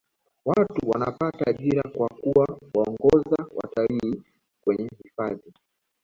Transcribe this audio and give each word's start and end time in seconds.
watu 0.45 0.89
wanapata 0.89 1.45
ajira 1.47 1.83
kwa 1.89 2.07
kuwa 2.09 2.59
waongoza 2.75 3.45
watalii 3.55 4.21
kwenye 4.61 4.89
hifadhi 5.03 5.53